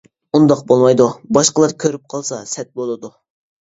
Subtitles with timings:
[0.29, 1.07] -ئۇنداق بولمايدۇ،
[1.39, 3.19] باشقىلار كۆرۈپ قالسا سەت بولىدۇ.